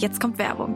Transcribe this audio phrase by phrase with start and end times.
[0.00, 0.74] Jetzt kommt Werbung.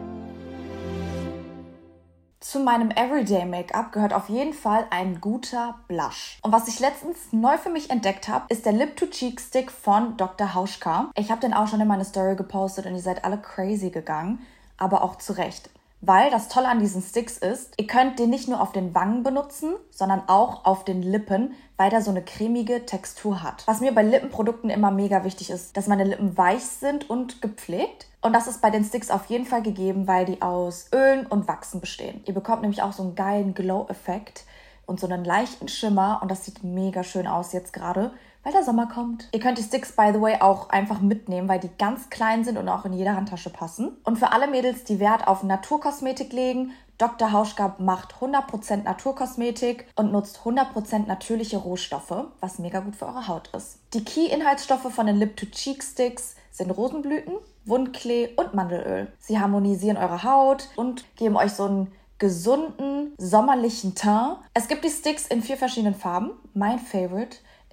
[2.41, 6.39] Zu meinem Everyday Make-up gehört auf jeden Fall ein guter Blush.
[6.43, 9.71] Und was ich letztens neu für mich entdeckt habe, ist der Lip to Cheek Stick
[9.71, 10.53] von Dr.
[10.53, 11.11] Hauschka.
[11.17, 14.41] Ich habe den auch schon in meine Story gepostet und ihr seid alle crazy gegangen,
[14.77, 15.71] aber auch zu Recht.
[16.07, 19.23] Weil das Tolle an diesen Sticks ist, ihr könnt den nicht nur auf den Wangen
[19.23, 23.67] benutzen, sondern auch auf den Lippen, weil der so eine cremige Textur hat.
[23.67, 28.07] Was mir bei Lippenprodukten immer mega wichtig ist, dass meine Lippen weich sind und gepflegt.
[28.21, 31.49] Und das ist bei den Sticks auf jeden Fall gegeben, weil die aus Ölen und
[31.49, 32.23] Wachsen bestehen.
[32.27, 34.45] Ihr bekommt nämlich auch so einen geilen Glow-Effekt
[34.85, 38.13] und so einen leichten Schimmer und das sieht mega schön aus jetzt gerade
[38.45, 39.29] weil der Sommer kommt.
[39.33, 42.59] Ihr könnt die Sticks, by the way, auch einfach mitnehmen, weil die ganz klein sind
[42.59, 43.97] und auch in jede Handtasche passen.
[44.05, 47.33] Und für alle Mädels, die Wert auf Naturkosmetik legen, Dr.
[47.33, 53.49] Hauschka macht 100% Naturkosmetik und nutzt 100% natürliche Rohstoffe, was mega gut für eure Haut
[53.49, 53.79] ist.
[53.95, 59.13] Die Key-Inhaltsstoffe von den Lip-to-Cheek-Sticks sind Rosenblüten, Wundklee und Mandelöl.
[59.19, 64.39] Sie harmonisieren eure Haut und geben euch so einen gesunden, sommerlichen Teint.
[64.55, 66.31] Es gibt die Sticks in vier verschiedenen Farben.
[66.53, 67.39] Mein Favorite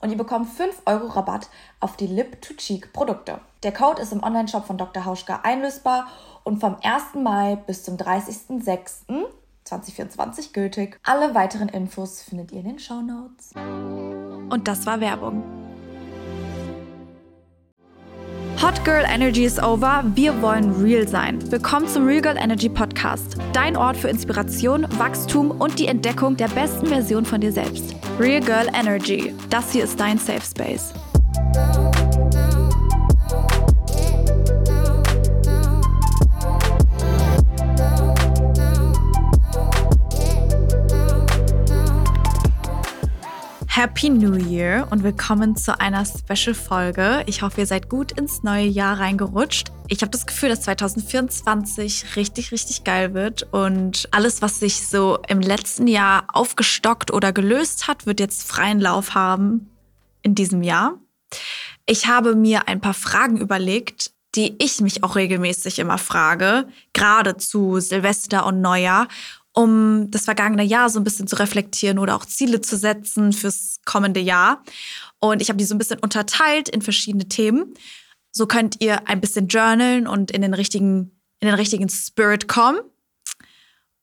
[0.00, 3.40] und ihr bekommt 5 Euro Rabatt auf die Lip-to-Cheek-Produkte.
[3.62, 5.04] Der Code ist im Onlineshop von Dr.
[5.04, 6.06] Hauschka einlösbar
[6.44, 7.14] und vom 1.
[7.14, 11.00] Mai bis zum 30.06.2024 gültig.
[11.04, 13.50] Alle weiteren Infos findet ihr in den Show Notes.
[13.56, 15.57] Und das war Werbung.
[18.60, 20.02] Hot Girl Energy is over.
[20.16, 21.38] Wir wollen real sein.
[21.52, 23.36] Willkommen zum Real Girl Energy Podcast.
[23.52, 27.94] Dein Ort für Inspiration, Wachstum und die Entdeckung der besten Version von dir selbst.
[28.18, 29.32] Real Girl Energy.
[29.48, 30.92] Das hier ist dein Safe Space.
[43.98, 47.24] Happy New Year und willkommen zu einer Special-Folge.
[47.26, 49.72] Ich hoffe, ihr seid gut ins neue Jahr reingerutscht.
[49.88, 55.18] Ich habe das Gefühl, dass 2024 richtig, richtig geil wird und alles, was sich so
[55.26, 59.68] im letzten Jahr aufgestockt oder gelöst hat, wird jetzt freien Lauf haben
[60.22, 61.00] in diesem Jahr.
[61.84, 67.36] Ich habe mir ein paar Fragen überlegt, die ich mich auch regelmäßig immer frage, gerade
[67.36, 69.08] zu Silvester und Neujahr
[69.58, 73.80] um das vergangene Jahr so ein bisschen zu reflektieren oder auch Ziele zu setzen fürs
[73.84, 74.62] kommende Jahr.
[75.18, 77.74] Und ich habe die so ein bisschen unterteilt in verschiedene Themen.
[78.30, 81.10] So könnt ihr ein bisschen journalen und in den richtigen,
[81.40, 82.78] in den richtigen Spirit kommen.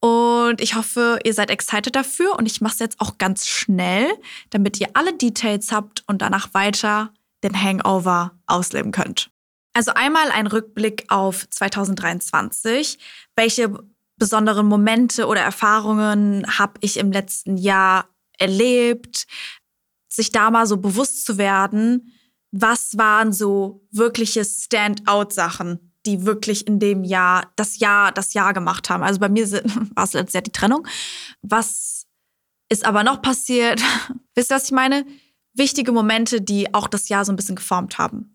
[0.02, 2.38] Und ich hoffe, ihr seid excited dafür.
[2.38, 4.08] Und ich mache es jetzt auch ganz schnell,
[4.50, 7.14] damit ihr alle Details habt und danach weiter
[7.46, 9.30] den Hangover ausleben könnt.
[9.72, 12.98] Also einmal ein Rückblick auf 2023.
[13.38, 13.74] Welche
[14.18, 19.26] besonderen Momente oder Erfahrungen habe ich im letzten Jahr erlebt,
[20.08, 22.14] sich da mal so bewusst zu werden,
[22.52, 28.90] was waren so wirkliche Standout-Sachen, die wirklich in dem Jahr das Jahr das Jahr gemacht
[28.90, 29.04] haben.
[29.04, 29.46] Also bei mir
[29.96, 30.88] war es letztes Jahr die Trennung.
[31.42, 32.06] Was
[32.70, 33.81] ist aber noch passiert?
[34.36, 35.06] Wisst ihr, was ich meine?
[35.54, 38.34] Wichtige Momente, die auch das Jahr so ein bisschen geformt haben.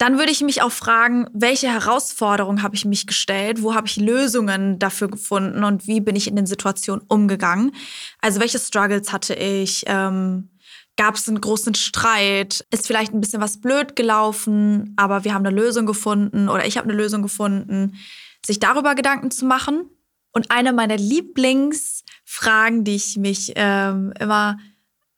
[0.00, 3.62] Dann würde ich mich auch fragen, welche Herausforderungen habe ich mich gestellt?
[3.62, 5.62] Wo habe ich Lösungen dafür gefunden?
[5.62, 7.72] Und wie bin ich in den Situationen umgegangen?
[8.18, 9.84] Also welche Struggles hatte ich?
[9.86, 10.48] Ähm,
[10.96, 12.64] Gab es einen großen Streit?
[12.70, 16.78] Ist vielleicht ein bisschen was blöd gelaufen, aber wir haben eine Lösung gefunden oder ich
[16.78, 17.98] habe eine Lösung gefunden,
[18.44, 19.84] sich darüber Gedanken zu machen.
[20.32, 24.56] Und eine meiner Lieblingsfragen, die ich mich ähm, immer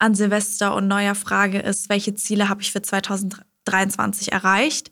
[0.00, 3.51] an Silvester und Neujahr frage, ist, welche Ziele habe ich für 2023?
[3.64, 4.90] 23 erreicht.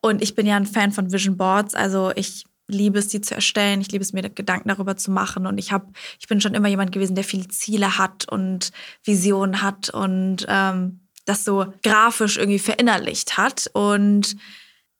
[0.00, 3.34] Und ich bin ja ein Fan von Vision Boards, also ich liebe es, die zu
[3.34, 3.80] erstellen.
[3.80, 5.46] Ich liebe es, mir Gedanken darüber zu machen.
[5.46, 8.72] Und ich habe, ich bin schon immer jemand gewesen, der viele Ziele hat und
[9.04, 13.70] Visionen hat und ähm, das so grafisch irgendwie verinnerlicht hat.
[13.72, 14.36] Und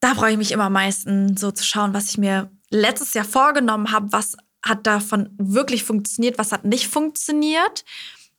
[0.00, 3.25] da freue ich mich immer am meisten, so zu schauen, was ich mir letztes Jahr
[3.25, 7.85] vorgenommen habe, was hat davon wirklich funktioniert, was hat nicht funktioniert.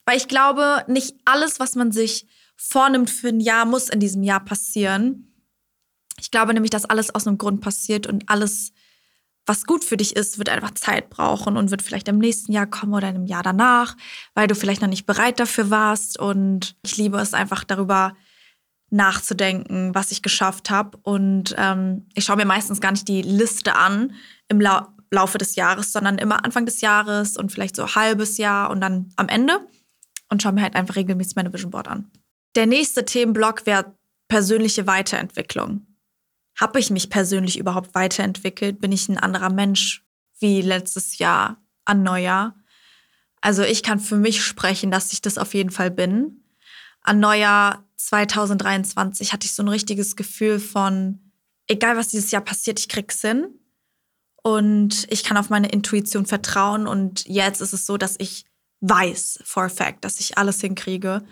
[0.06, 2.28] Weil ich glaube, nicht alles, was man sich
[2.69, 5.33] vornimmt für ein Jahr, muss in diesem Jahr passieren.
[6.19, 8.71] Ich glaube nämlich, dass alles aus einem Grund passiert und alles,
[9.45, 12.68] was gut für dich ist, wird einfach Zeit brauchen und wird vielleicht im nächsten Jahr
[12.68, 13.98] kommen oder im Jahr danach,
[14.33, 16.18] weil du vielleicht noch nicht bereit dafür warst.
[16.19, 18.15] Und ich liebe es einfach darüber
[18.89, 20.98] nachzudenken, was ich geschafft habe.
[21.01, 24.13] Und ähm, ich schaue mir meistens gar nicht die Liste an
[24.48, 28.71] im La Laufe des Jahres, sondern immer Anfang des Jahres und vielleicht so halbes Jahr
[28.71, 29.60] und dann am Ende.
[30.30, 32.10] und schaue mir halt einfach regelmäßig meine Vision Board an.
[32.56, 33.96] Der nächste Themenblock wäre
[34.28, 35.88] persönliche Weiterentwicklung.
[36.60, 38.80] Habe ich mich persönlich überhaupt weiterentwickelt?
[38.80, 40.06] Bin ich ein anderer Mensch
[40.40, 42.56] wie letztes Jahr an Neujahr?
[43.42, 46.44] Also ich kann für mich sprechen, dass ich das auf jeden Fall bin.
[47.02, 51.32] An Neujahr 2023 hatte ich so ein richtiges Gefühl von,
[51.68, 53.48] egal was dieses Jahr passiert, ich krieg's hin.
[54.44, 56.86] Und ich kann auf meine Intuition vertrauen.
[56.86, 58.46] Und jetzt ist es so, dass ich
[58.82, 61.24] weiß for a fact, dass ich alles hinkriege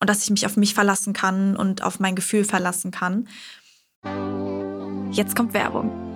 [0.00, 3.28] und dass ich mich auf mich verlassen kann und auf mein Gefühl verlassen kann.
[5.12, 6.10] Jetzt kommt Werbung.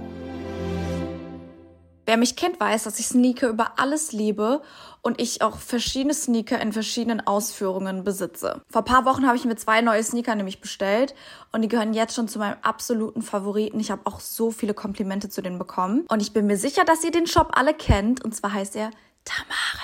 [2.07, 4.61] Wer mich kennt, weiß, dass ich Sneaker über alles liebe
[5.01, 8.61] und ich auch verschiedene Sneaker in verschiedenen Ausführungen besitze.
[8.71, 11.15] Vor ein paar Wochen habe ich mir zwei neue Sneaker nämlich bestellt
[11.53, 13.81] und die gehören jetzt schon zu meinem absoluten Favoriten.
[13.81, 17.05] Ich habe auch so viele Komplimente zu denen bekommen und ich bin mir sicher, dass
[17.05, 18.91] ihr den Shop alle kennt und zwar heißt er
[19.25, 19.84] Tamare.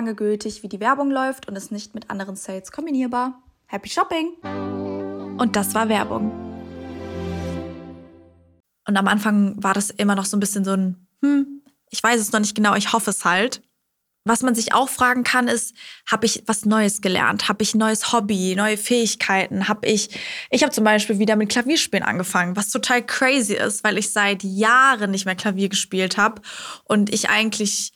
[0.01, 3.39] lange gültig, wie die Werbung läuft und ist nicht mit anderen Sales kombinierbar.
[3.67, 4.33] Happy Shopping!
[5.37, 6.31] Und das war Werbung.
[8.87, 11.61] Und am Anfang war das immer noch so ein bisschen so ein, hm,
[11.91, 13.61] ich weiß es noch nicht genau, ich hoffe es halt.
[14.23, 15.75] Was man sich auch fragen kann, ist,
[16.09, 17.47] habe ich was Neues gelernt?
[17.47, 19.67] Habe ich ein neues Hobby, neue Fähigkeiten?
[19.67, 20.09] Habe ich,
[20.49, 24.41] ich habe zum Beispiel wieder mit Klavierspielen angefangen, was total crazy ist, weil ich seit
[24.43, 26.41] Jahren nicht mehr Klavier gespielt habe
[26.85, 27.93] und ich eigentlich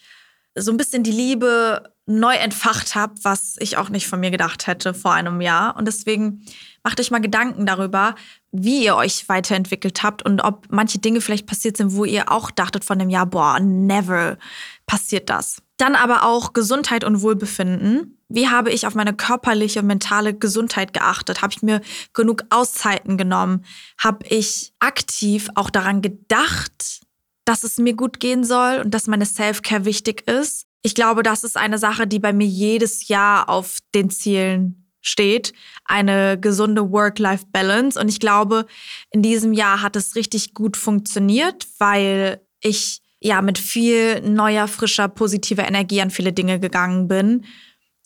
[0.55, 4.67] so ein bisschen die Liebe neu entfacht habe, was ich auch nicht von mir gedacht
[4.67, 5.75] hätte vor einem Jahr.
[5.75, 6.45] Und deswegen
[6.83, 8.15] macht euch mal Gedanken darüber,
[8.51, 12.51] wie ihr euch weiterentwickelt habt und ob manche Dinge vielleicht passiert sind, wo ihr auch
[12.51, 14.37] dachtet von dem Jahr, boah, never
[14.85, 15.61] passiert das.
[15.77, 18.19] Dann aber auch Gesundheit und Wohlbefinden.
[18.29, 21.41] Wie habe ich auf meine körperliche und mentale Gesundheit geachtet?
[21.41, 21.81] Habe ich mir
[22.13, 23.65] genug Auszeiten genommen?
[23.97, 27.01] Habe ich aktiv auch daran gedacht,
[27.45, 30.65] dass es mir gut gehen soll und dass meine Self-Care wichtig ist?
[30.85, 35.51] ich glaube, das ist eine Sache, die bei mir jedes Jahr auf den Zielen steht.
[35.83, 37.99] Eine gesunde Work-Life-Balance.
[37.99, 38.67] Und ich glaube,
[39.09, 45.07] in diesem Jahr hat es richtig gut funktioniert, weil ich ja mit viel neuer, frischer,
[45.07, 47.45] positiver Energie an viele Dinge gegangen bin.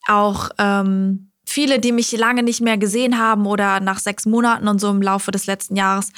[0.07, 4.79] Auch ähm, viele, die mich lange nicht mehr gesehen haben oder nach sechs Monaten und
[4.79, 6.11] so im Laufe des letzten Jahres,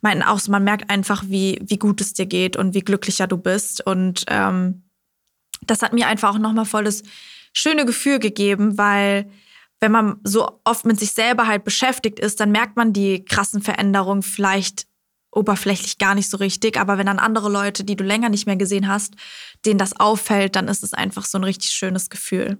[0.00, 3.26] meinten auch so, man merkt einfach, wie, wie gut es dir geht und wie glücklicher
[3.26, 3.84] du bist.
[3.86, 4.84] Und ähm,
[5.62, 7.02] das hat mir einfach auch nochmal voll das
[7.52, 9.30] schöne Gefühl gegeben, weil
[9.80, 13.62] wenn man so oft mit sich selber halt beschäftigt ist, dann merkt man die krassen
[13.62, 14.86] Veränderungen vielleicht
[15.32, 16.78] oberflächlich gar nicht so richtig.
[16.78, 19.14] Aber wenn dann andere Leute, die du länger nicht mehr gesehen hast,
[19.66, 22.58] denen das auffällt, dann ist es einfach so ein richtig schönes Gefühl.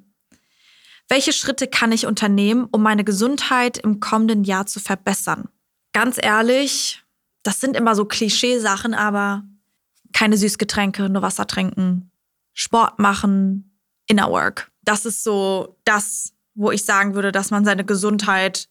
[1.09, 5.49] Welche Schritte kann ich unternehmen, um meine Gesundheit im kommenden Jahr zu verbessern?
[5.93, 7.05] Ganz ehrlich,
[7.43, 9.45] das sind immer so Klischeesachen, aber
[10.13, 12.11] keine Süßgetränke, nur Wasser trinken,
[12.55, 14.71] Sport machen, Inner Work.
[14.83, 18.69] Das ist so das, wo ich sagen würde, dass man seine Gesundheit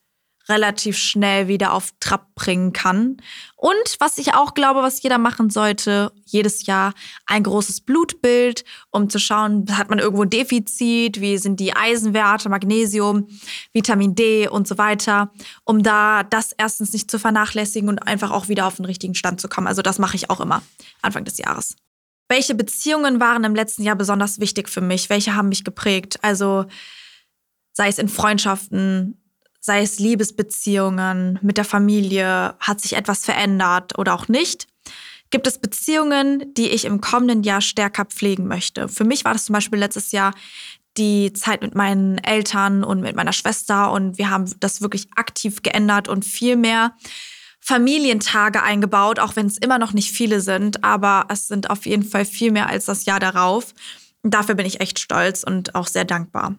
[0.47, 3.17] relativ schnell wieder auf Trab bringen kann.
[3.55, 6.93] Und was ich auch glaube, was jeder machen sollte, jedes Jahr
[7.25, 12.49] ein großes Blutbild, um zu schauen, hat man irgendwo ein Defizit, wie sind die Eisenwerte,
[12.49, 13.27] Magnesium,
[13.73, 15.31] Vitamin D und so weiter,
[15.63, 19.41] um da das erstens nicht zu vernachlässigen und einfach auch wieder auf den richtigen Stand
[19.41, 19.67] zu kommen.
[19.67, 20.61] Also das mache ich auch immer
[21.01, 21.75] Anfang des Jahres.
[22.27, 25.09] Welche Beziehungen waren im letzten Jahr besonders wichtig für mich?
[25.09, 26.17] Welche haben mich geprägt?
[26.23, 26.65] Also
[27.73, 29.21] sei es in Freundschaften,
[29.65, 34.67] sei es Liebesbeziehungen mit der Familie, hat sich etwas verändert oder auch nicht?
[35.31, 38.87] Gibt es Beziehungen, die ich im kommenden Jahr stärker pflegen möchte?
[38.87, 40.33] Für mich war das zum Beispiel letztes Jahr
[40.97, 45.61] die Zeit mit meinen Eltern und mit meiner Schwester und wir haben das wirklich aktiv
[45.63, 46.95] geändert und viel mehr
[47.59, 52.03] Familientage eingebaut, auch wenn es immer noch nicht viele sind, aber es sind auf jeden
[52.03, 53.73] Fall viel mehr als das Jahr darauf.
[54.21, 56.55] Dafür bin ich echt stolz und auch sehr dankbar.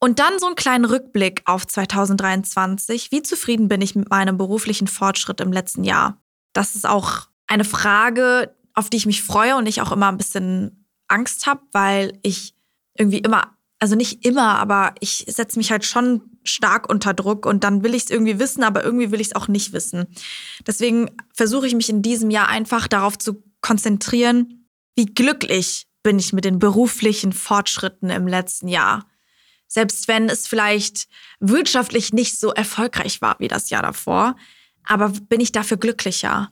[0.00, 3.10] Und dann so einen kleinen Rückblick auf 2023.
[3.10, 6.22] Wie zufrieden bin ich mit meinem beruflichen Fortschritt im letzten Jahr?
[6.52, 10.18] Das ist auch eine Frage, auf die ich mich freue und ich auch immer ein
[10.18, 12.54] bisschen Angst habe, weil ich
[12.94, 17.62] irgendwie immer also nicht immer, aber ich setze mich halt schon stark unter Druck und
[17.64, 20.06] dann will ich es irgendwie wissen, aber irgendwie will ich es auch nicht wissen.
[20.66, 26.32] Deswegen versuche ich mich in diesem Jahr einfach darauf zu konzentrieren, wie glücklich bin ich
[26.32, 29.06] mit den beruflichen Fortschritten im letzten Jahr.
[29.68, 31.06] Selbst wenn es vielleicht
[31.40, 34.34] wirtschaftlich nicht so erfolgreich war wie das Jahr davor,
[34.84, 36.50] aber bin ich dafür glücklicher?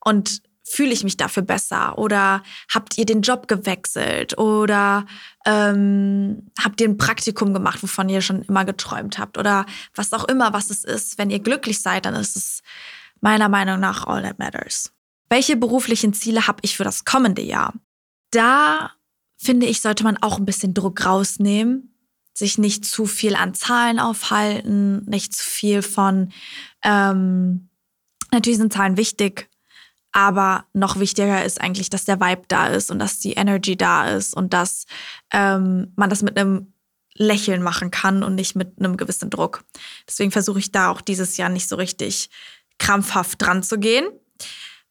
[0.00, 1.98] Und fühle ich mich dafür besser?
[1.98, 2.42] Oder
[2.72, 4.38] habt ihr den Job gewechselt?
[4.38, 5.06] Oder
[5.44, 9.36] ähm, habt ihr ein Praktikum gemacht, wovon ihr schon immer geträumt habt?
[9.36, 11.18] Oder was auch immer, was es ist.
[11.18, 12.62] Wenn ihr glücklich seid, dann ist es
[13.20, 14.92] meiner Meinung nach all that matters.
[15.28, 17.74] Welche beruflichen Ziele habe ich für das kommende Jahr?
[18.30, 18.92] Da
[19.36, 21.93] finde ich, sollte man auch ein bisschen Druck rausnehmen,
[22.34, 26.32] sich nicht zu viel an Zahlen aufhalten, nicht zu viel von,
[26.82, 27.70] ähm,
[28.32, 29.48] natürlich sind Zahlen wichtig,
[30.10, 34.08] aber noch wichtiger ist eigentlich, dass der Vibe da ist und dass die Energy da
[34.08, 34.86] ist und dass
[35.32, 36.72] ähm, man das mit einem
[37.16, 39.64] Lächeln machen kann und nicht mit einem gewissen Druck.
[40.08, 42.30] Deswegen versuche ich da auch dieses Jahr nicht so richtig
[42.78, 44.06] krampfhaft dran zu gehen.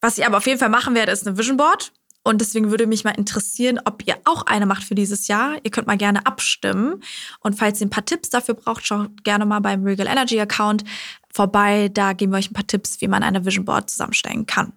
[0.00, 1.92] Was ich aber auf jeden Fall machen werde, ist eine Vision Board.
[2.24, 5.56] Und deswegen würde mich mal interessieren, ob ihr auch eine macht für dieses Jahr.
[5.62, 7.02] Ihr könnt mal gerne abstimmen.
[7.40, 10.84] Und falls ihr ein paar Tipps dafür braucht, schaut gerne mal beim Regal Energy Account
[11.32, 11.90] vorbei.
[11.92, 14.72] Da geben wir euch ein paar Tipps, wie man eine Vision Board zusammenstellen kann.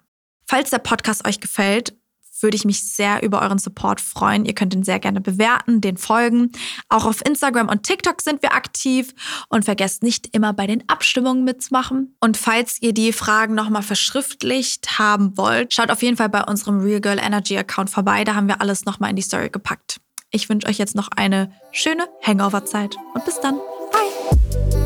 [0.45, 1.95] Falls der Podcast euch gefällt,
[2.44, 4.46] würde ich mich sehr über euren Support freuen.
[4.46, 6.51] Ihr könnt ihn sehr gerne bewerten, den folgen.
[6.89, 9.13] Auch auf Instagram und TikTok sind wir aktiv
[9.50, 12.15] und vergesst nicht immer bei den Abstimmungen mitzumachen.
[12.20, 16.79] Und falls ihr die Fragen nochmal verschriftlicht haben wollt, schaut auf jeden Fall bei unserem
[16.79, 18.24] Real Girl Energy Account vorbei.
[18.24, 20.00] Da haben wir alles nochmal in die Story gepackt.
[20.32, 23.56] Ich wünsche euch jetzt noch eine schöne Hangover-Zeit und bis dann.
[23.91, 24.76] Bye!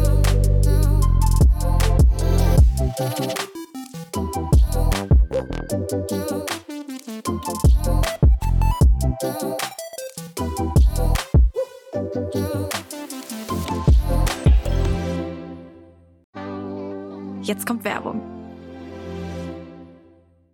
[17.51, 18.21] Jetzt kommt Werbung.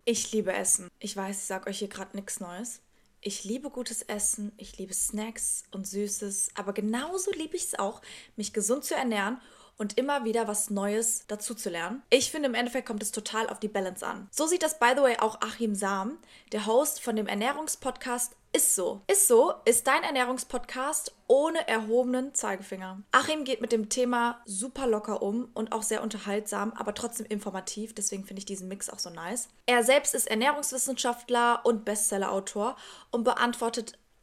[0.04, 0.88] Ich liebe Essen.
[0.98, 2.80] Ich weiß, ich sage euch hier gerade nichts Neues.
[3.20, 8.02] Ich liebe gutes Essen, ich liebe Snacks und Süßes, aber genauso liebe ich es auch,
[8.34, 9.40] mich gesund zu ernähren
[9.76, 12.02] und immer wieder was Neues dazu zu lernen.
[12.10, 14.28] Ich finde, im Endeffekt kommt es total auf die Balance an.
[14.32, 16.18] So sieht das, by the way, auch Achim Sam,
[16.50, 19.02] der Host von dem Ernährungspodcast ist so.
[19.06, 23.02] Ist so ist dein Ernährungspodcast ohne erhobenen Zeigefinger.
[23.12, 27.94] Achim geht mit dem Thema super locker um und auch sehr unterhaltsam, aber trotzdem informativ.
[27.94, 29.48] Deswegen finde ich diesen Mix auch so nice.
[29.66, 32.76] Er selbst ist Ernährungswissenschaftler und Bestsellerautor
[33.10, 33.98] und beantwortet